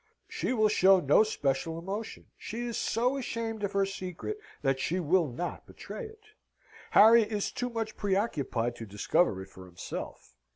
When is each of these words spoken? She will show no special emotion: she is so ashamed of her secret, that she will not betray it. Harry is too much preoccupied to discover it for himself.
She 0.27 0.51
will 0.51 0.67
show 0.67 0.99
no 0.99 1.21
special 1.21 1.77
emotion: 1.77 2.25
she 2.35 2.65
is 2.65 2.75
so 2.75 3.17
ashamed 3.17 3.63
of 3.63 3.73
her 3.73 3.85
secret, 3.85 4.39
that 4.63 4.79
she 4.79 4.99
will 4.99 5.27
not 5.27 5.67
betray 5.67 6.07
it. 6.07 6.23
Harry 6.89 7.21
is 7.21 7.51
too 7.51 7.69
much 7.69 7.95
preoccupied 7.95 8.75
to 8.77 8.87
discover 8.87 9.43
it 9.43 9.49
for 9.49 9.67
himself. 9.67 10.33